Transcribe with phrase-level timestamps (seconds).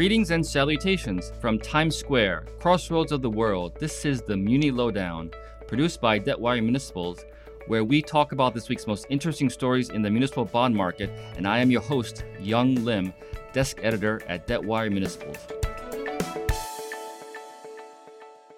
[0.00, 3.78] Greetings and salutations from Times Square, crossroads of the world.
[3.78, 5.30] This is the Muni Lowdown,
[5.66, 7.22] produced by Debtwire Municipals,
[7.66, 11.10] where we talk about this week's most interesting stories in the municipal bond market.
[11.36, 13.12] And I am your host, Yong Lim,
[13.52, 15.36] desk editor at Debtwire Municipals.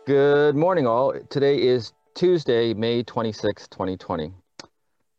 [0.06, 1.12] Good morning, all.
[1.29, 4.32] Today is Tuesday, May 26, 2020.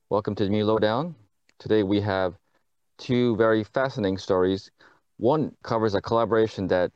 [0.10, 1.16] Welcome to the Muni Lowdown.
[1.60, 2.36] Today we have
[2.98, 4.72] two very fascinating stories.
[5.18, 6.92] One covers a collaboration that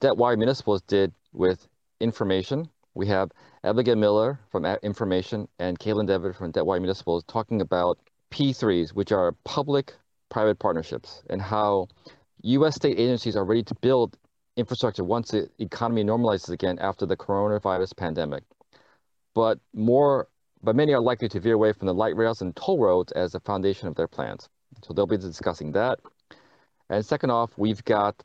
[0.00, 1.68] Debtwire Municipals did with
[2.00, 2.68] Inframation.
[2.94, 3.30] We have
[3.64, 7.98] Abigail Miller from Inframation and Caitlin Devitt from Debtwire Municipals talking about
[8.30, 11.88] P3s, which are public-private partnerships, and how
[12.42, 12.76] U.S.
[12.76, 14.16] state agencies are ready to build
[14.56, 18.44] infrastructure once the economy normalizes again after the coronavirus pandemic.
[19.34, 20.28] But more,
[20.62, 23.32] but many are likely to veer away from the light rails and toll roads as
[23.32, 24.48] the foundation of their plans.
[24.82, 26.00] So they'll be discussing that.
[26.88, 28.22] And second off, we've got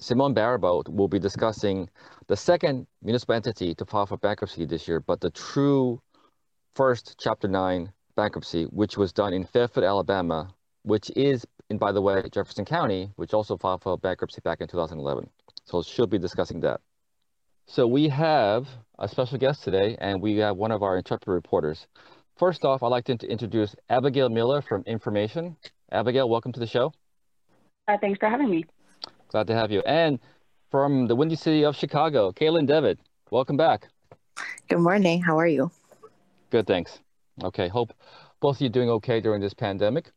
[0.00, 1.88] Simone Baribeau will be discussing
[2.28, 6.00] the second municipal entity to file for bankruptcy this year, but the true
[6.74, 12.00] first Chapter 9 bankruptcy, which was done in Fairfield, Alabama, which is, and by the
[12.00, 15.28] way, Jefferson County, which also filed for bankruptcy back in 2011.
[15.64, 16.80] So she'll be discussing that.
[17.66, 18.68] So we have
[18.98, 21.86] a special guest today, and we have one of our intrepid reporters.
[22.38, 25.56] First off, I'd like to introduce Abigail Miller from Inframation.
[25.90, 26.92] Abigail, welcome to the show.
[27.88, 28.64] Uh, thanks for having me.
[29.30, 29.80] Glad to have you.
[29.80, 30.20] And
[30.70, 33.00] from the Windy City of Chicago, Caitlin Devitt,
[33.32, 33.88] welcome back.
[34.68, 35.20] Good morning.
[35.20, 35.68] How are you?
[36.50, 37.00] Good, thanks.
[37.42, 37.92] Okay, hope
[38.38, 40.12] both of you doing okay during this pandemic.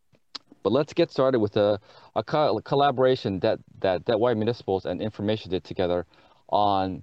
[0.62, 1.80] But let's get started with a,
[2.16, 6.06] a, co- a collaboration that, that, Debtwire Municipals and Inframation did together
[6.50, 7.02] on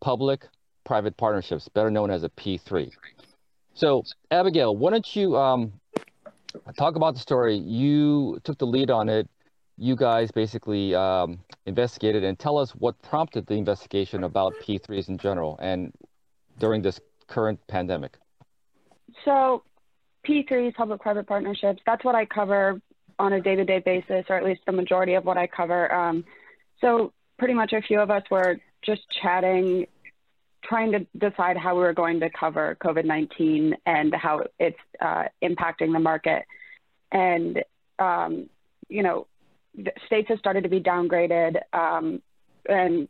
[0.00, 2.92] public-private partnerships, better known as a P3.
[3.74, 5.72] So, Abigail, why don't you um,
[6.76, 7.56] talk about the story?
[7.56, 9.28] You took the lead on it.
[9.76, 15.16] You guys basically um, investigated and tell us what prompted the investigation about P3s in
[15.16, 15.92] general and
[16.58, 18.18] during this current pandemic.
[19.24, 19.62] So,
[20.26, 22.80] P3s, public private partnerships, that's what I cover
[23.18, 25.92] on a day to day basis, or at least the majority of what I cover.
[25.92, 26.24] Um,
[26.80, 29.86] so, pretty much a few of us were just chatting
[30.62, 35.24] trying to decide how we were going to cover COVID 19 and how it's uh,
[35.42, 36.44] impacting the market.
[37.12, 37.62] And,
[37.98, 38.48] um,
[38.88, 39.26] you know,
[40.06, 42.22] states have started to be downgraded, um,
[42.68, 43.08] and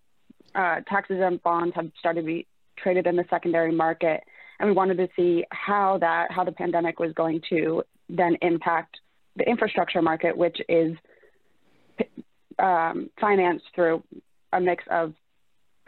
[0.54, 2.46] uh, tax exempt bonds have started to be
[2.76, 4.22] traded in the secondary market.
[4.58, 9.00] And we wanted to see how that, how the pandemic was going to then impact
[9.36, 10.96] the infrastructure market, which is
[12.58, 14.02] um, financed through
[14.52, 15.14] a mix of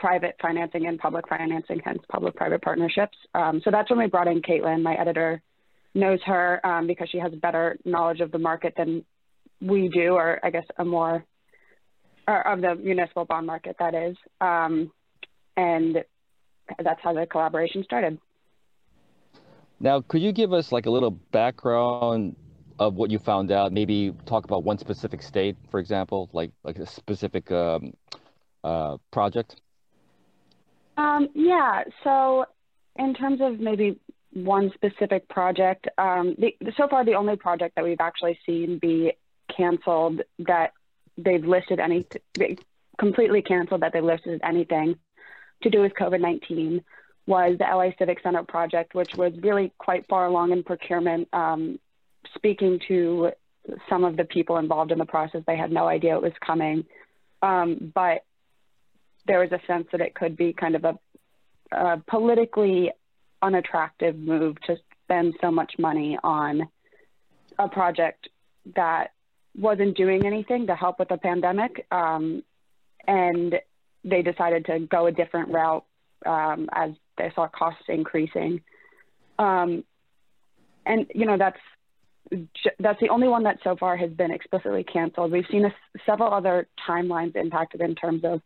[0.03, 3.17] private financing and public financing, hence public-private partnerships.
[3.37, 4.83] Um, so that's when we brought in Caitlin.
[4.83, 5.41] My editor
[5.95, 9.05] knows her um, because she has better knowledge of the market than
[9.61, 11.25] we do, or I guess a more
[12.27, 14.17] of the municipal bond market that is.
[14.41, 14.91] Um,
[15.57, 16.05] and
[16.83, 18.19] that's how the collaboration started.
[19.79, 22.35] Now, could you give us like a little background
[22.81, 23.71] of what you found out?
[23.73, 27.93] Maybe talk about one specific state, for example, like like a specific um,
[28.65, 29.61] uh, project.
[30.97, 31.85] Um, yeah.
[32.05, 32.47] So,
[32.97, 33.99] in terms of maybe
[34.33, 39.13] one specific project, um, the, so far the only project that we've actually seen be
[39.55, 40.73] canceled that
[41.17, 42.07] they've listed any
[42.99, 44.97] completely canceled that they listed anything
[45.63, 46.83] to do with COVID nineteen
[47.27, 51.29] was the LA Civic Center project, which was really quite far along in procurement.
[51.33, 51.79] Um,
[52.35, 53.31] speaking to
[53.89, 56.85] some of the people involved in the process, they had no idea it was coming.
[57.43, 58.25] Um, but
[59.27, 60.99] there was a sense that it could be kind of a,
[61.73, 62.91] a politically
[63.41, 66.69] unattractive move to spend so much money on
[67.59, 68.29] a project
[68.77, 69.13] that
[69.57, 71.87] wasn't doing anything to help with the pandemic.
[71.91, 72.43] Um,
[73.07, 73.57] and
[74.05, 75.85] they decided to go a different route
[76.25, 78.61] um, as they saw costs increasing.
[79.39, 79.85] Um,
[80.87, 81.59] and, you know, that's
[82.79, 85.33] that's the only one that so far has been explicitly canceled.
[85.33, 85.75] We've seen a,
[86.07, 88.41] several other timelines impacted in terms of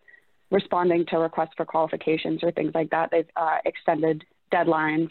[0.50, 3.10] responding to requests for qualifications or things like that.
[3.10, 5.08] They've uh, extended deadlines.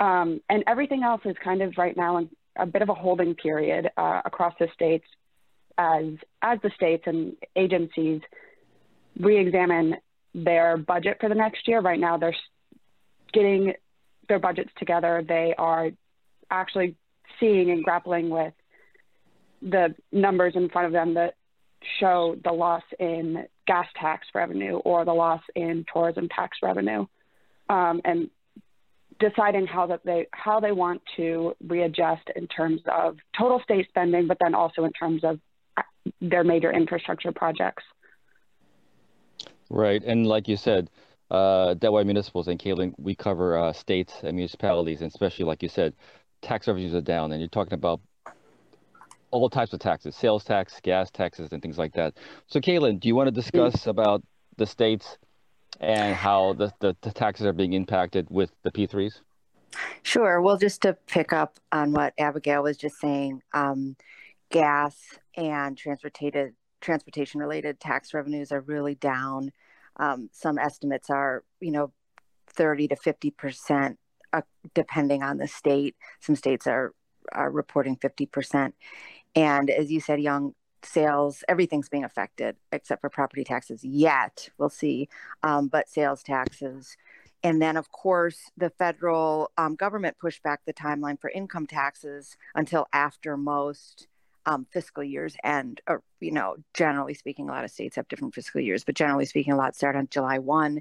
[0.00, 3.34] Um, and everything else is kind of right now in a bit of a holding
[3.34, 5.04] period uh, across the states
[5.76, 6.04] as,
[6.42, 8.20] as the states and agencies
[9.18, 9.96] re-examine
[10.34, 11.80] their budget for the next year.
[11.80, 12.36] Right now, they're
[13.32, 13.74] getting
[14.28, 15.24] their budgets together.
[15.26, 15.90] They are
[16.50, 16.96] actually
[17.40, 18.54] seeing and grappling with
[19.62, 21.34] the numbers in front of them that
[22.00, 27.06] show the loss in gas tax revenue or the loss in tourism tax revenue,
[27.68, 28.30] um, and
[29.20, 34.26] deciding how that they how they want to readjust in terms of total state spending,
[34.26, 35.38] but then also in terms of
[36.20, 37.84] their major infrastructure projects.
[39.70, 40.88] Right, and like you said,
[41.30, 45.68] uh, Debtwire Municipals and Caitlin, we cover uh, states and municipalities, and especially like you
[45.68, 45.94] said,
[46.40, 48.00] tax revenues are down, and you're talking about
[49.30, 52.14] all types of taxes, sales tax, gas taxes, and things like that.
[52.46, 54.22] So, Caitlin, do you want to discuss about
[54.56, 55.18] the states
[55.80, 59.20] and how the, the, the taxes are being impacted with the P3s?
[60.02, 60.40] Sure.
[60.40, 63.96] Well, just to pick up on what Abigail was just saying, um,
[64.50, 69.50] gas and transportation transportation related tax revenues are really down.
[69.96, 71.92] Um, some estimates are, you know,
[72.54, 73.98] 30 to 50 percent,
[74.32, 74.42] uh,
[74.74, 75.96] depending on the state.
[76.20, 76.94] Some states are
[77.32, 78.74] are reporting 50 percent,
[79.38, 80.52] and as you said, Yong
[80.82, 83.84] sales, everything's being affected except for property taxes.
[83.84, 85.08] Yet we'll see,
[85.44, 86.96] um, but sales taxes.
[87.44, 92.36] And then, of course, the federal um, government pushed back the timeline for income taxes
[92.56, 94.08] until after most
[94.44, 95.82] um, fiscal years end.
[95.86, 99.24] Or, you know, generally speaking, a lot of states have different fiscal years, but generally
[99.24, 100.80] speaking, a lot start on July 1.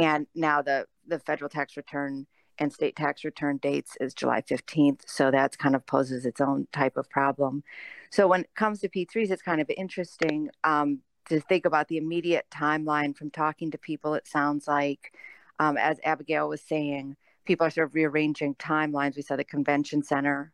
[0.00, 2.26] And now the, the federal tax return
[2.58, 5.02] and state tax return dates is July 15th.
[5.06, 7.62] So that's kind of poses its own type of problem.
[8.10, 11.96] So when it comes to P3s, it's kind of interesting um, to think about the
[11.96, 14.14] immediate timeline from talking to people.
[14.14, 15.14] It sounds like,
[15.58, 19.16] um, as Abigail was saying, people are sort of rearranging timelines.
[19.16, 20.52] We saw the convention center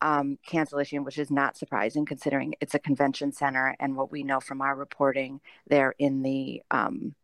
[0.00, 4.40] um, cancellation, which is not surprising considering it's a convention center and what we know
[4.40, 7.14] from our reporting, they're in the um,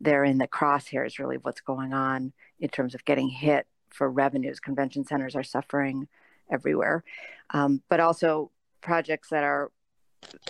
[0.00, 4.60] they're in the crosshairs really what's going on in terms of getting hit for revenues.
[4.60, 6.08] Convention centers are suffering
[6.50, 7.04] everywhere,
[7.50, 9.70] um, but also projects that are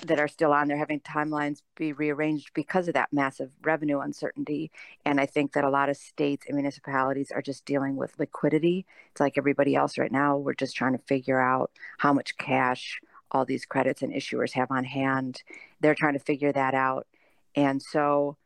[0.06, 4.70] that are still on there having timelines be rearranged because of that massive revenue uncertainty.
[5.04, 8.84] And i think that a lot of states and municipalities are just dealing with liquidity.
[9.12, 13.00] It's like everybody else right now we're just trying to figure out how much cash
[13.30, 15.42] all these credits and issuers have on hand.
[15.80, 17.06] They're trying to figure that out.
[17.54, 18.36] And so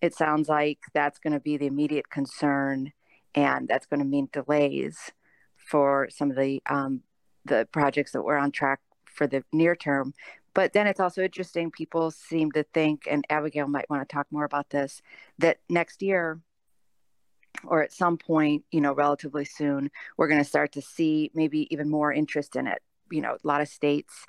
[0.00, 2.92] it sounds like that's going to be the immediate concern
[3.34, 5.10] and that's going to mean delays
[5.56, 7.02] for some of the um,
[7.44, 10.14] the projects that were on track for the near term.
[10.52, 11.70] But then it's also interesting.
[11.70, 15.00] People seem to think, and Abigail might want to talk more about this,
[15.38, 16.40] that next year
[17.64, 21.68] or at some point, you know, relatively soon, we're going to start to see maybe
[21.72, 22.82] even more interest in it.
[23.10, 24.26] You know, a lot of states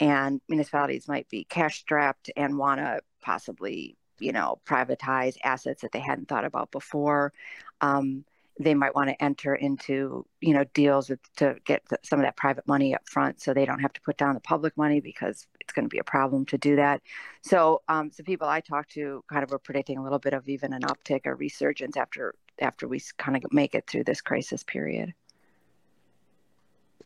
[0.00, 5.92] and municipalities might be cash strapped and want to possibly, you know, privatize assets that
[5.92, 7.32] they hadn't thought about before.
[7.80, 8.24] Um,
[8.58, 12.24] they might want to enter into you know deals with, to get the, some of
[12.24, 15.00] that private money up front so they don't have to put down the public money
[15.00, 17.02] because it's going to be a problem to do that.
[17.42, 20.48] So um, some people i talked to kind of were predicting a little bit of
[20.48, 24.62] even an uptick or resurgence after after we kind of make it through this crisis
[24.62, 25.14] period.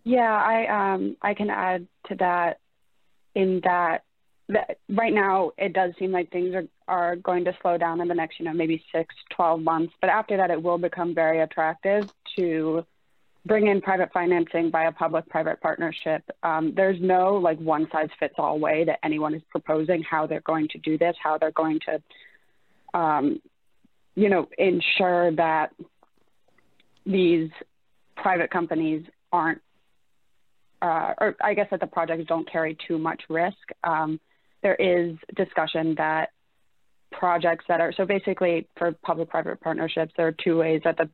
[0.04, 2.58] Yeah i um i can add to that
[3.34, 4.04] in that
[4.52, 8.08] that right now it does seem like things are, are going to slow down in
[8.08, 9.94] the next, you know, maybe six, 12 months.
[10.00, 12.84] But after that, it will become very attractive to
[13.44, 16.22] bring in private financing by a public private partnership.
[16.42, 20.42] Um, there's no like one size fits all way that anyone is proposing how they're
[20.42, 23.40] going to do this, how they're going to, um,
[24.14, 25.72] you know, ensure that
[27.04, 27.50] these
[28.16, 29.60] private companies aren't,
[30.80, 33.56] uh, or I guess that the projects don't carry too much risk.
[33.82, 34.20] Um,
[34.62, 36.30] there is discussion that
[37.10, 41.08] projects that are so basically for public-private partnerships, there are two ways that the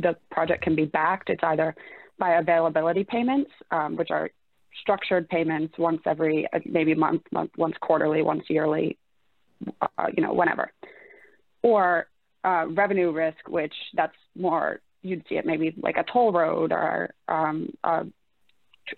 [0.00, 1.30] the project can be backed.
[1.30, 1.74] It's either
[2.18, 4.30] by availability payments, um, which are
[4.80, 8.98] structured payments once every maybe month, month once quarterly, once yearly,
[9.80, 10.72] uh, you know, whenever,
[11.62, 12.08] or
[12.44, 17.14] uh, revenue risk, which that's more you'd see it maybe like a toll road or
[17.28, 18.06] um, a,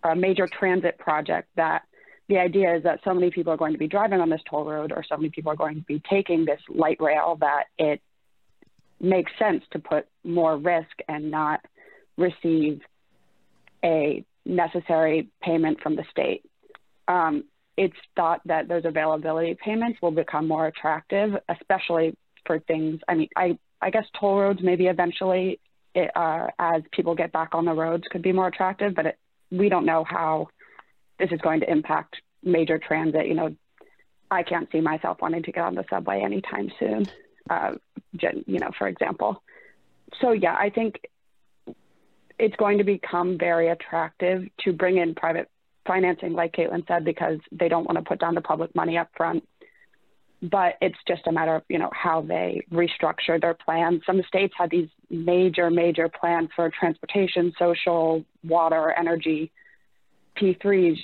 [0.04, 1.82] a major transit project that
[2.28, 4.64] the idea is that so many people are going to be driving on this toll
[4.64, 8.00] road or so many people are going to be taking this light rail that it
[9.00, 11.60] makes sense to put more risk and not
[12.16, 12.80] receive
[13.84, 16.42] a necessary payment from the state.
[17.06, 17.44] Um,
[17.76, 22.16] it's thought that those availability payments will become more attractive, especially
[22.46, 23.00] for things.
[23.06, 25.60] I mean, I, I guess toll roads maybe eventually,
[25.94, 29.18] it, uh, as people get back on the roads, could be more attractive, but it,
[29.50, 30.48] we don't know how
[31.18, 33.26] this is going to impact major transit.
[33.26, 33.56] You know,
[34.30, 37.06] I can't see myself wanting to get on the subway anytime soon.
[37.48, 37.74] Uh,
[38.12, 39.42] you know, for example.
[40.20, 41.00] So yeah, I think
[42.38, 45.48] it's going to become very attractive to bring in private
[45.86, 49.08] financing, like Caitlin said, because they don't want to put down the public money up
[49.16, 49.46] front.
[50.42, 54.02] But it's just a matter of you know how they restructure their plans.
[54.04, 59.50] Some states had these major, major plans for transportation, social, water, energy
[60.40, 60.98] P3s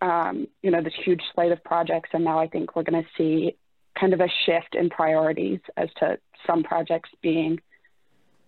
[0.00, 2.10] um, you know, this huge slate of projects.
[2.12, 3.56] And now I think we're going to see
[3.98, 7.58] kind of a shift in priorities as to some projects being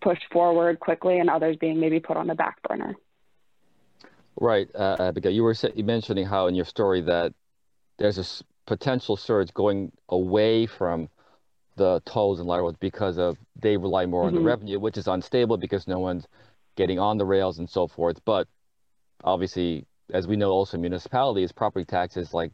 [0.00, 2.94] pushed forward quickly and others being maybe put on the back burner.
[4.40, 7.34] Right, uh, Abigail, you were mentioning how in your story that
[7.98, 11.08] there's a potential surge going away from
[11.76, 14.28] the tolls and light rails because of they rely more mm-hmm.
[14.28, 14.46] on the mm-hmm.
[14.46, 16.26] revenue, which is unstable because no one's
[16.76, 18.20] getting on the rails and so forth.
[18.24, 18.46] But
[19.24, 22.52] obviously, as we know, also municipalities, property tax is like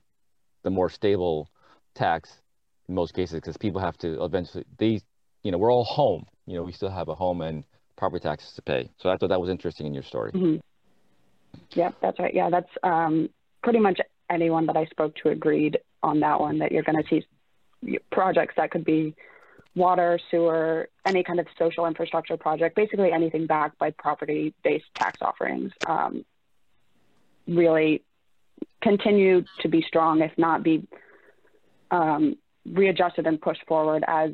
[0.62, 1.48] the more stable
[1.94, 2.40] tax
[2.88, 5.00] in most cases because people have to eventually they,
[5.42, 6.26] you know, we're all home.
[6.46, 7.64] You know, we still have a home and
[7.96, 8.90] property taxes to pay.
[8.98, 10.32] So I thought that was interesting in your story.
[10.32, 10.56] Mm-hmm.
[11.72, 12.34] Yeah, that's right.
[12.34, 13.30] Yeah, that's um,
[13.62, 13.98] pretty much
[14.30, 18.54] anyone that I spoke to agreed on that one that you're going to see projects
[18.56, 19.14] that could be
[19.74, 25.18] water, sewer, any kind of social infrastructure project, basically anything backed by property based tax
[25.20, 26.24] offerings, um,
[27.46, 28.02] really
[28.82, 30.86] continue to be strong, if not be
[31.90, 34.30] um, readjusted and pushed forward as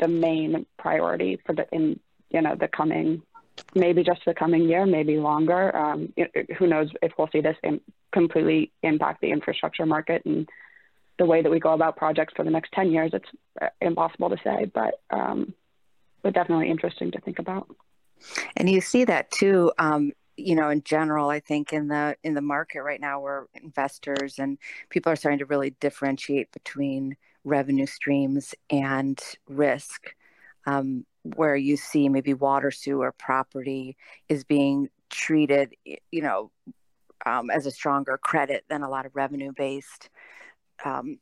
[0.00, 1.98] the main priority for the in
[2.30, 3.22] you know the coming
[3.74, 5.74] maybe just the coming year, maybe longer.
[5.74, 6.12] Um,
[6.58, 7.80] who knows if we'll see this in,
[8.12, 10.48] completely impact the infrastructure market and
[11.18, 13.10] the way that we go about projects for the next 10 years.
[13.14, 13.28] It's
[13.60, 15.54] uh, impossible to say, but, um,
[16.22, 17.68] but definitely interesting to think about.
[18.56, 22.34] And you see that too, um, you know, in general, I think in the in
[22.34, 24.58] the market right now, where investors and
[24.90, 30.14] people are starting to really differentiate between revenue streams and risk.
[30.66, 33.96] Um, where you see maybe water sewer property
[34.28, 36.50] is being treated you know
[37.24, 40.08] um, as a stronger credit than a lot of revenue based
[40.84, 41.18] um,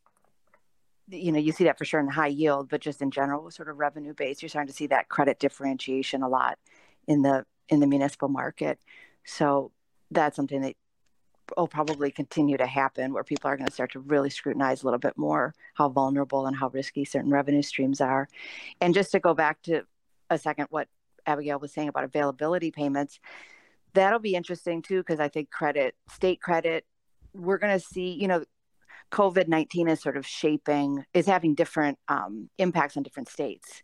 [1.08, 3.50] you know you see that for sure in the high yield but just in general
[3.50, 6.58] sort of revenue based you're starting to see that credit differentiation a lot
[7.06, 8.78] in the in the municipal market
[9.24, 9.72] so
[10.10, 10.76] that's something that
[11.56, 14.86] will probably continue to happen where people are going to start to really scrutinize a
[14.86, 18.28] little bit more how vulnerable and how risky certain revenue streams are
[18.80, 19.82] and just to go back to
[20.30, 20.88] a second what
[21.26, 23.20] Abigail was saying about availability payments.
[23.94, 26.84] That'll be interesting too, because I think credit, state credit,
[27.32, 28.44] we're going to see, you know,
[29.12, 33.82] COVID 19 is sort of shaping, is having different um, impacts on different states.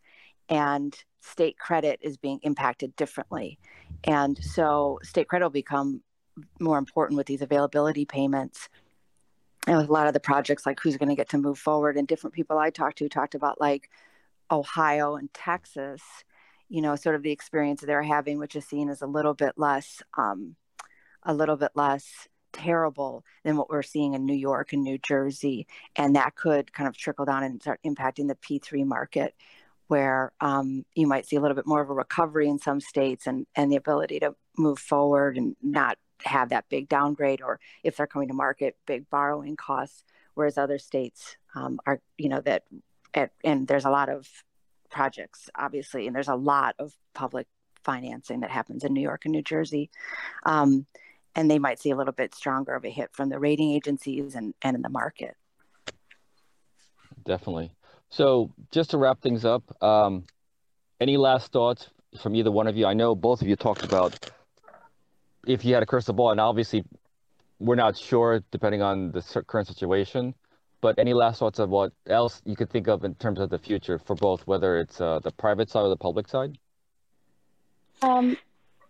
[0.51, 3.59] And state credit is being impacted differently.
[4.05, 6.03] And so state credit will become
[6.61, 8.69] more important with these availability payments.
[9.67, 11.97] And with a lot of the projects, like who's going to get to move forward,
[11.97, 13.91] and different people I talked to talked about like
[14.51, 16.03] Ohio and Texas
[16.71, 19.55] you know, sort of the experience they're having, which is seen as a little bit
[19.57, 20.55] less, um,
[21.25, 25.67] a little bit less terrible than what we're seeing in New York and New Jersey,
[25.97, 29.35] and that could kind of trickle down and start impacting the P3 market,
[29.91, 33.27] where um, you might see a little bit more of a recovery in some states
[33.27, 37.97] and and the ability to move forward and not have that big downgrade, or if
[37.97, 40.05] they're coming to market, big borrowing costs,
[40.35, 42.63] whereas other states um, are, you know, that
[43.15, 44.29] at, and there's a lot of
[44.91, 47.49] projects, obviously, and there's a lot of public
[47.83, 49.91] financing that happens in New York and New Jersey.
[50.45, 50.87] Um,
[51.35, 54.37] and they might see a little bit stronger of a hit from the rating agencies
[54.37, 55.37] and, and in the market.
[57.25, 57.73] Definitely.
[58.11, 60.25] So, just to wrap things up, um,
[61.01, 61.89] any last thoughts
[62.21, 62.87] from either one of you?
[62.87, 64.31] I know both of you talked about
[65.47, 66.85] if you had a crystal ball, and obviously,
[67.61, 70.35] we're not sure depending on the current situation.
[70.81, 73.59] But any last thoughts of what else you could think of in terms of the
[73.59, 76.57] future for both, whether it's uh, the private side or the public side?
[78.03, 78.37] Um,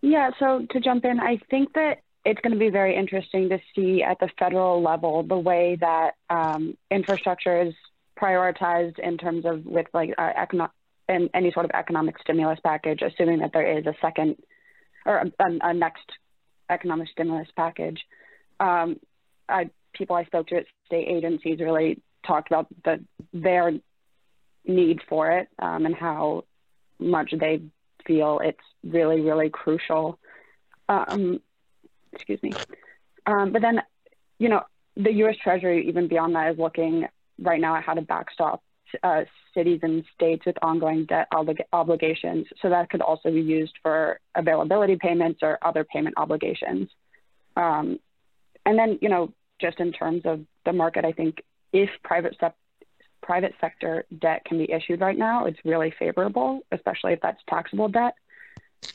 [0.00, 3.59] yeah, so to jump in, I think that it's going to be very interesting to
[3.75, 7.75] see at the federal level the way that um, infrastructure is
[8.21, 10.47] prioritized in terms of with like uh,
[11.09, 14.37] and any sort of economic stimulus package, assuming that there is a second
[15.07, 16.05] or a, a next
[16.69, 18.00] economic stimulus package.
[18.61, 19.00] Um,
[19.49, 23.73] I people I spoke to at state agencies really talked about the their
[24.65, 26.45] need for it um, and how
[26.99, 27.62] much they
[28.07, 30.19] feel it's really really crucial.
[30.89, 31.41] Um,
[32.12, 32.53] excuse me.
[33.27, 33.83] Um, but then,
[34.39, 34.62] you know,
[34.97, 35.37] the U.S.
[35.43, 37.07] Treasury, even beyond that, is looking
[37.41, 38.63] right now at how to backstop
[39.03, 39.23] uh,
[39.55, 42.47] cities and states with ongoing debt oblig- obligations.
[42.61, 46.89] So that could also be used for availability payments or other payment obligations.
[47.57, 47.99] Um,
[48.67, 51.43] and then, you know, just in terms of the market, I think
[51.73, 52.37] if private
[53.23, 57.89] private sector debt can be issued right now, it's really favorable, especially if that's taxable
[57.89, 58.15] debt.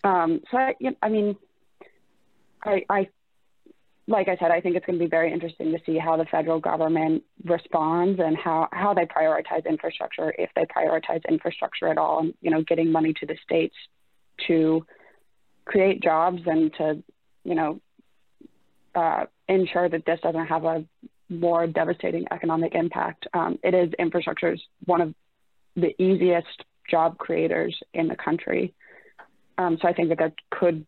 [0.03, 1.35] Um, so I, I mean,
[2.63, 3.09] I, I,
[4.07, 6.25] like I said, I think it's going to be very interesting to see how the
[6.25, 12.19] federal government responds and how, how they prioritize infrastructure, if they prioritize infrastructure at all,
[12.19, 13.75] and you know, getting money to the states
[14.47, 14.85] to
[15.65, 17.03] create jobs and to,
[17.43, 17.81] you know,
[18.93, 20.85] uh, ensure that this doesn't have a
[21.29, 23.27] more devastating economic impact.
[23.33, 25.15] Um, it is infrastructure is one of
[25.75, 28.73] the easiest job creators in the country.
[29.57, 30.85] Um, so I think that there could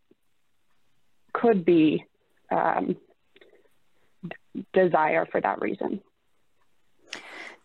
[1.33, 2.05] could be
[2.51, 2.95] um,
[4.77, 6.01] desire for that reason.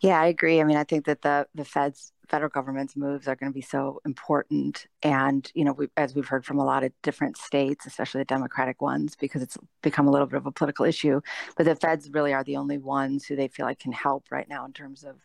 [0.00, 0.61] Yeah, I agree.
[0.61, 3.62] I mean, I think that the the Fed's federal government's moves are going to be
[3.62, 7.87] so important, and you know, we, as we've heard from a lot of different states,
[7.87, 11.21] especially the Democratic ones, because it's become a little bit of a political issue.
[11.57, 14.49] But the Feds really are the only ones who they feel like can help right
[14.49, 15.16] now in terms of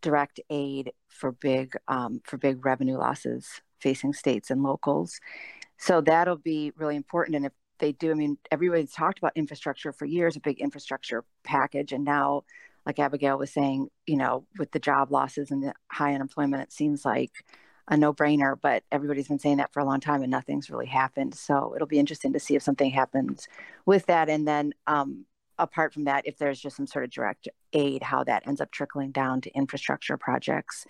[0.00, 3.46] direct aid for big um, for big revenue losses
[3.78, 5.20] facing states and locals.
[5.76, 7.36] So that'll be really important.
[7.36, 11.24] And if they do, I mean, everybody's talked about infrastructure for years, a big infrastructure
[11.44, 12.44] package, and now
[12.88, 16.72] like Abigail was saying, you know, with the job losses and the high unemployment, it
[16.72, 17.44] seems like
[17.86, 20.86] a no brainer, but everybody's been saying that for a long time and nothing's really
[20.86, 21.34] happened.
[21.34, 23.46] So it'll be interesting to see if something happens
[23.84, 24.30] with that.
[24.30, 25.26] And then, um,
[25.58, 28.70] apart from that, if there's just some sort of direct aid, how that ends up
[28.70, 30.86] trickling down to infrastructure projects.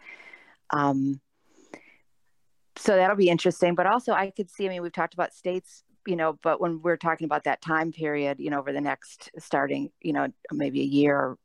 [0.71, 1.21] Um,
[2.77, 3.75] so that'll be interesting.
[3.75, 6.81] But also, I could see, I mean, we've talked about states you know, but when
[6.81, 10.81] we're talking about that time period, you know, over the next starting, you know, maybe
[10.81, 11.37] a year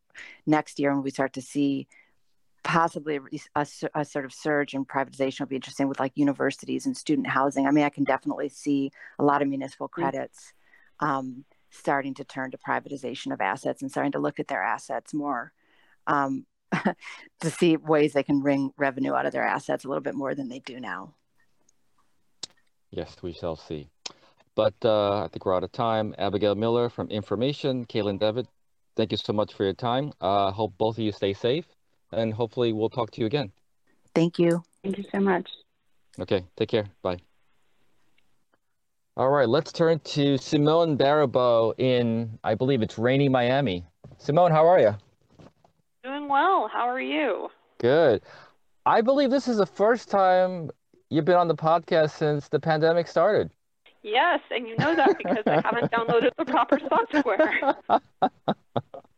[0.45, 1.85] next year when we start to see
[2.63, 3.19] possibly
[3.55, 7.27] a, a, sort of surge in privatization will be interesting with like universities and student
[7.27, 7.67] housing.
[7.67, 9.91] I mean, I can definitely see a lot of municipal mm.
[9.91, 10.53] credits
[11.01, 15.13] um, starting to turn to privatization of assets and starting to look at their assets
[15.13, 15.51] more
[16.07, 16.45] um,
[17.41, 20.33] to see ways they can wring revenue out of their assets a little bit more
[20.33, 21.15] than they do now.
[22.91, 23.89] Yes, we shall see.
[24.55, 26.13] But uh, I think we're out of time.
[26.17, 28.47] Abigail Miller from Inframation, Caitlin Devitt,
[28.95, 30.13] thank you so much for your time.
[30.21, 31.65] I uh, hope both of you stay safe,
[32.11, 33.51] and hopefully we'll talk to you again.
[34.13, 34.63] Thank you.
[34.83, 35.49] Thank you so much.
[36.19, 36.85] Okay, take care.
[37.01, 37.17] Bye.
[39.15, 43.85] All right, let's turn to Simone Baribeau in, I believe it's rainy Miami.
[44.17, 44.95] Simone, how are you?
[46.03, 46.67] Doing well.
[46.71, 47.49] How are you?
[47.79, 48.21] Good.
[48.85, 50.69] I believe this is the first time
[51.09, 53.51] you've been on the podcast since the pandemic started.
[54.03, 57.73] Yes, and you know that because I haven't downloaded the proper software.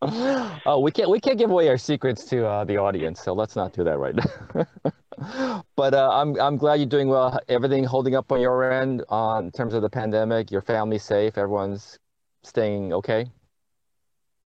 [0.66, 3.56] oh, we can't we can't give away our secrets to uh, the audience, so let's
[3.56, 5.64] not do that right now.
[5.76, 7.40] but uh, I'm I'm glad you're doing well.
[7.50, 10.52] Everything holding up on your end uh, in terms of the pandemic.
[10.52, 11.36] Your family safe.
[11.36, 11.98] Everyone's
[12.44, 13.26] staying okay.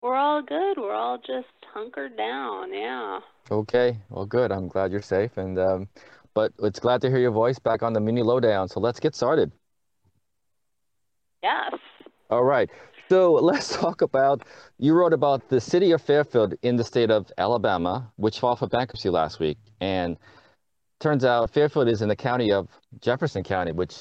[0.02, 0.78] We're all good.
[0.78, 2.74] We're all just hunkered down.
[2.74, 3.22] Yeah.
[3.50, 3.98] Okay.
[4.10, 4.52] Well, good.
[4.52, 5.88] I'm glad you're safe, and um,
[6.34, 8.68] but it's glad to hear your voice back on the Muni Lowdown.
[8.68, 9.54] So let's get started.
[11.46, 11.80] Yes.
[12.32, 12.70] All right.
[13.08, 14.44] So let's talk about
[14.80, 18.68] you wrote about the city of Fairfield in the state of Alabama, which filed for
[18.68, 19.58] bankruptcy last week.
[19.80, 20.18] And
[21.00, 22.68] turns out Fairfield is in the county of
[23.00, 23.96] Jefferson County, which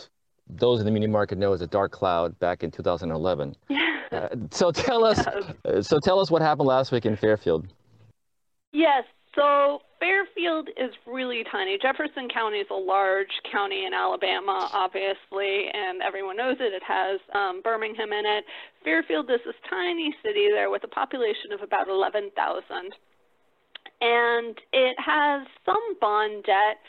[0.48, 3.54] those in the muni market know as a dark cloud back in 2011.
[4.12, 5.26] Uh, so tell us
[5.64, 5.88] yes.
[5.88, 7.66] so tell us what happened last week in Fairfield.
[8.72, 9.02] Yes.
[9.34, 11.78] So Fairfield is really tiny.
[11.80, 16.74] Jefferson County is a large county in Alabama, obviously, and everyone knows it.
[16.74, 18.44] It has um, Birmingham in it.
[18.84, 22.28] Fairfield is this tiny city there with a population of about 11,000.
[24.02, 26.84] And it has some bond debt,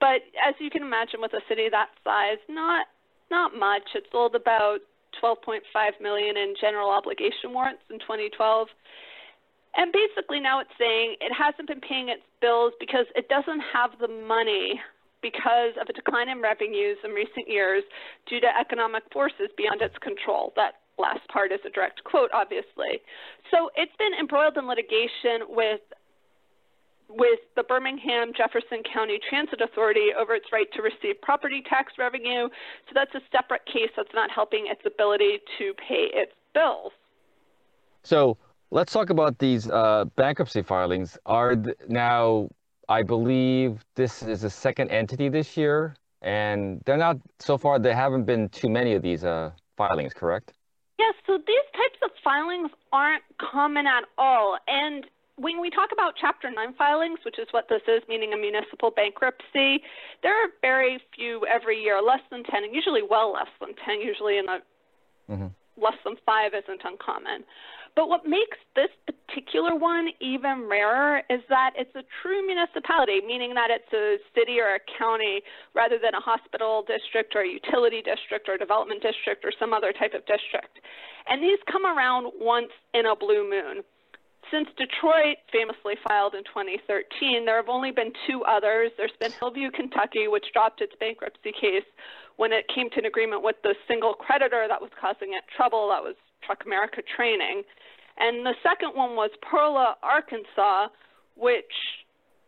[0.00, 2.86] but as you can imagine with a city that size, not
[3.30, 3.82] not much.
[3.94, 4.78] It sold about
[5.22, 5.60] 12.5
[6.00, 8.66] million in general obligation warrants in 2012
[9.78, 13.94] and basically now it's saying it hasn't been paying its bills because it doesn't have
[14.00, 14.80] the money
[15.22, 17.84] because of a decline in revenues in recent years
[18.26, 20.52] due to economic forces beyond its control.
[20.56, 22.98] That last part is a direct quote, obviously.
[23.50, 25.80] So it's been embroiled in litigation with
[27.08, 32.50] with the Birmingham Jefferson County Transit Authority over its right to receive property tax revenue.
[32.84, 36.92] So that's a separate case that's not helping its ability to pay its bills.
[38.02, 38.36] So
[38.70, 41.16] Let's talk about these uh, bankruptcy filings.
[41.24, 42.50] Are th- now,
[42.88, 47.78] I believe this is the second entity this year, and they're not so far.
[47.78, 50.52] There haven't been too many of these uh, filings, correct?
[50.98, 51.14] Yes.
[51.26, 55.06] So these types of filings aren't common at all, and
[55.38, 58.90] when we talk about Chapter 9 filings, which is what this is, meaning a municipal
[58.90, 59.82] bankruptcy,
[60.22, 64.00] there are very few every year, less than 10, and usually well less than 10,
[64.00, 64.58] usually in the
[65.30, 65.46] mm-hmm.
[65.80, 67.44] less than five isn't uncommon.
[67.98, 73.54] But what makes this particular one even rarer is that it's a true municipality, meaning
[73.54, 75.42] that it's a city or a county
[75.74, 79.74] rather than a hospital district or a utility district or a development district or some
[79.74, 80.78] other type of district.
[81.26, 83.82] And these come around once in a blue moon.
[84.52, 88.92] Since Detroit famously filed in 2013, there have only been two others.
[88.96, 91.88] There's been Hillview, Kentucky, which dropped its bankruptcy case
[92.36, 95.90] when it came to an agreement with the single creditor that was causing it trouble.
[95.90, 97.62] That was Truck America training.
[98.18, 100.88] And the second one was Perla, Arkansas,
[101.36, 101.72] which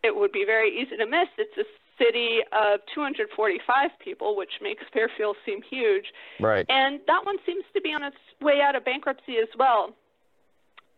[0.02, 1.28] it would be very easy to miss.
[1.38, 6.06] It's a city of 245 people, which makes Fairfield seem huge.
[6.40, 6.66] Right.
[6.68, 9.94] And that one seems to be on its way out of bankruptcy as well.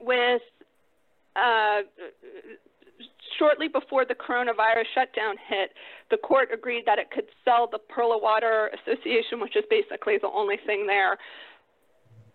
[0.00, 0.42] With
[1.36, 1.82] uh,
[3.38, 5.70] shortly before the coronavirus shutdown hit,
[6.10, 10.30] the court agreed that it could sell the Perla Water Association, which is basically the
[10.30, 11.18] only thing there.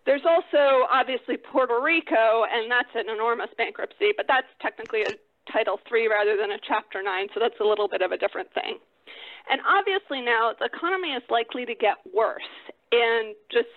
[0.07, 5.11] There's also obviously Puerto Rico, and that's an enormous bankruptcy, but that's technically a
[5.51, 8.47] Title III rather than a Chapter 9, so that's a little bit of a different
[8.53, 8.79] thing.
[9.51, 12.55] And obviously now the economy is likely to get worse
[12.93, 13.67] and just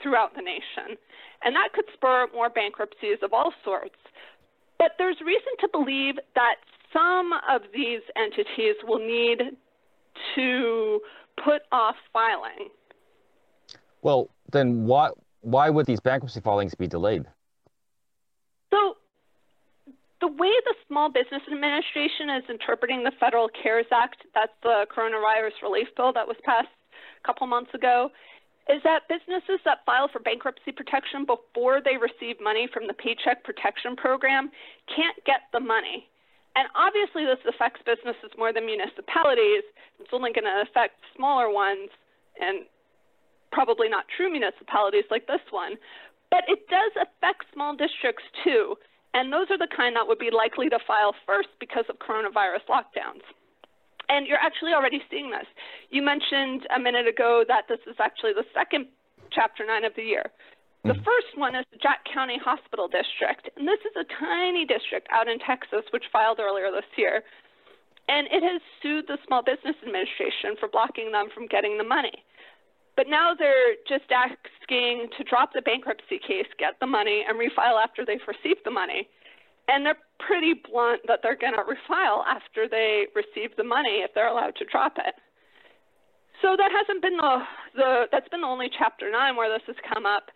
[0.00, 0.96] throughout the nation.
[1.42, 3.98] And that could spur more bankruptcies of all sorts.
[4.78, 9.58] But there's reason to believe that some of these entities will need
[10.36, 11.00] to
[11.42, 12.70] put off filing.
[14.02, 15.10] Well, then why
[15.42, 17.26] why would these bankruptcy filings be delayed?
[18.70, 18.96] So
[20.20, 25.62] the way the Small Business Administration is interpreting the Federal CARES Act, that's the coronavirus
[25.62, 26.68] relief bill that was passed
[27.22, 28.10] a couple months ago,
[28.70, 33.42] is that businesses that file for bankruptcy protection before they receive money from the Paycheck
[33.42, 34.50] Protection Program
[34.86, 36.06] can't get the money.
[36.54, 39.64] And obviously, this affects businesses more than municipalities.
[39.98, 41.90] It's only going to affect smaller ones
[42.40, 42.64] and
[43.52, 45.76] probably not true municipalities like this one.
[46.30, 48.76] But it does affect small districts too.
[49.14, 52.64] And those are the kind that would be likely to file first because of coronavirus
[52.68, 53.20] lockdowns.
[54.08, 55.46] And you're actually already seeing this.
[55.90, 58.88] You mentioned a minute ago that this is actually the second
[59.30, 60.28] Chapter 9 of the year.
[60.84, 61.04] The mm-hmm.
[61.04, 63.48] first one is the Jack County Hospital District.
[63.56, 67.22] And this is a tiny district out in Texas, which filed earlier this year.
[68.08, 72.24] And it has sued the Small Business Administration for blocking them from getting the money.
[72.96, 77.82] But now they're just asking to drop the bankruptcy case, get the money, and refile
[77.82, 79.08] after they've received the money.
[79.68, 84.12] And they're pretty blunt that they're going to refile after they receive the money if
[84.14, 85.14] they're allowed to drop it.
[86.42, 87.38] So that hasn't been the,
[87.76, 90.28] the that's been the only Chapter 9 where this has come up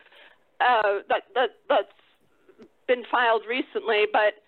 [0.61, 1.93] uh, that, that, that's
[2.87, 4.05] been filed recently.
[4.11, 4.41] But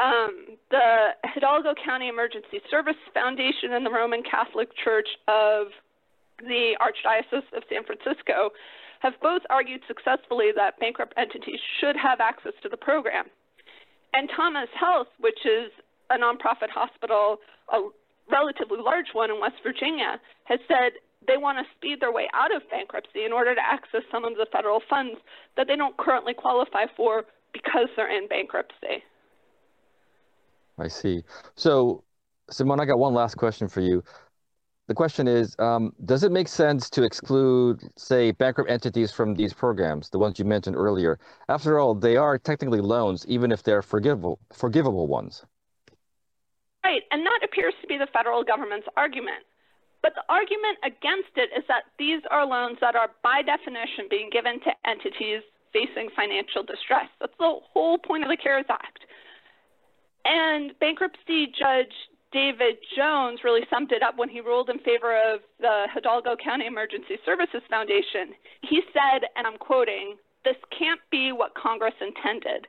[0.00, 5.68] um, the Hidalgo County Emergency Service Foundation and the Roman Catholic Church of
[6.38, 8.50] the Archdiocese of San Francisco
[9.00, 13.26] have both argued successfully that bankrupt entities should have access to the program.
[14.14, 15.70] And Thomas Health, which is
[16.10, 17.38] a nonprofit hospital,
[17.72, 17.88] a
[18.30, 20.92] relatively large one in West Virginia, has said
[21.26, 24.34] they want to speed their way out of bankruptcy in order to access some of
[24.34, 25.18] the federal funds
[25.56, 29.02] that they don't currently qualify for because they're in bankruptcy.
[30.78, 31.24] I see.
[31.54, 32.04] So,
[32.50, 34.02] Simone, I got one last question for you
[34.88, 39.52] the question is, um, does it make sense to exclude, say, bankrupt entities from these
[39.52, 41.18] programs, the ones you mentioned earlier?
[41.48, 45.44] After all, they are technically loans, even if they're forgivable, forgivable ones.
[46.84, 49.42] Right, and that appears to be the federal government's argument.
[50.02, 54.30] But the argument against it is that these are loans that are, by definition, being
[54.30, 57.08] given to entities facing financial distress.
[57.18, 59.00] That's the whole point of the CARES Act.
[60.24, 61.92] And bankruptcy judge
[62.32, 66.66] David Jones really summed it up when he ruled in favor of the Hidalgo County
[66.66, 68.34] Emergency Services Foundation.
[68.62, 72.66] He said, and I'm quoting, this can't be what Congress intended.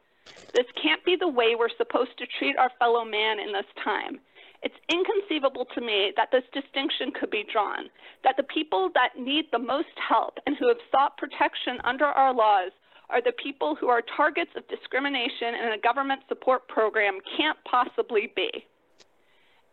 [0.53, 4.19] This can't be the way we're supposed to treat our fellow man in this time.
[4.63, 7.89] It's inconceivable to me that this distinction could be drawn,
[8.23, 12.33] that the people that need the most help and who have sought protection under our
[12.33, 12.71] laws
[13.09, 18.31] are the people who are targets of discrimination in a government support program can't possibly
[18.35, 18.65] be.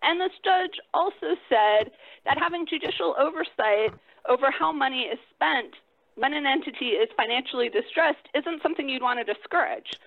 [0.05, 1.91] And this judge also said
[2.25, 5.75] that having judicial oversight over how money is spent
[6.17, 9.99] when an entity is financially distressed isn't something you'd want to discourage.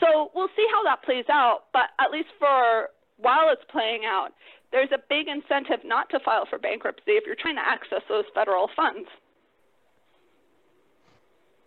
[0.00, 4.32] So we'll see how that plays out, but at least for while it's playing out,
[4.72, 8.24] there's a big incentive not to file for bankruptcy if you're trying to access those
[8.34, 9.08] federal funds.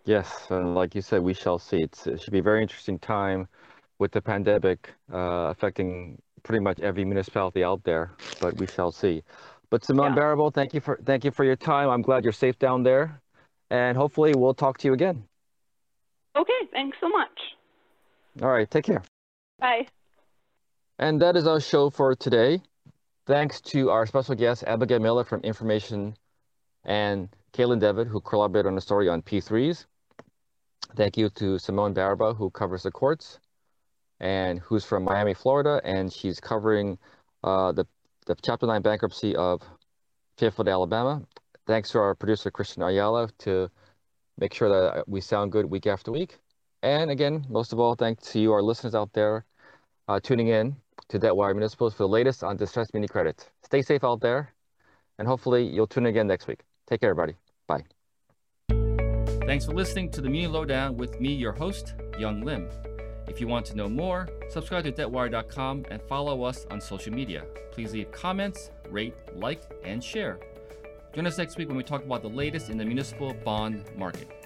[0.04, 1.82] Yes, and like you said, we shall see.
[1.82, 3.48] It's, it should be a very interesting time
[3.98, 9.22] with the pandemic uh, affecting pretty much every municipality out there, but we shall see.
[9.70, 10.22] But Simone yeah.
[10.22, 11.90] Baribeau, thank you for thank you for your time.
[11.90, 13.20] I'm glad you're safe down there,
[13.70, 15.24] and hopefully we'll talk to you again.
[16.36, 17.38] Okay, thanks so much.
[18.42, 19.02] All right, take care.
[19.58, 19.86] Bye.
[20.98, 22.62] And that is our show for today.
[23.26, 26.14] Thanks to our special guest, Abigail Miller from Inframation,
[26.84, 29.84] and Caitlin Devitt, who collaborated on the story on P3s.
[30.96, 33.38] Thank you to Simone Baribeau, who covers the courts
[34.20, 36.98] and who's from Miami, Florida, and she's covering
[37.44, 37.86] uh, the,
[38.26, 39.62] the Chapter 9 bankruptcy of
[40.36, 41.22] Fairfield, Alabama.
[41.66, 43.70] Thanks to our producer, Christian Ayala, to
[44.38, 46.38] make sure that we sound good week after week.
[46.82, 49.44] And again, most of all, thanks to you, our listeners out there,
[50.06, 50.76] uh, tuning in
[51.08, 53.50] to Debtwire Municipals for the latest on distressed muni credit.
[53.64, 54.52] Stay safe out there,
[55.18, 56.60] and hopefully you'll tune in again next week.
[56.86, 57.34] Take care, everybody.
[57.66, 57.84] Bye.
[59.46, 62.68] Thanks for listening to the Muni Lowdown with me, your host, Yong Lim.
[63.28, 67.44] If you want to know more, subscribe to debtwire.com and follow us on social media.
[67.70, 70.38] Please leave comments, rate, like, and share.
[71.14, 74.37] Join us next week when we talk about the latest in the municipal bond market.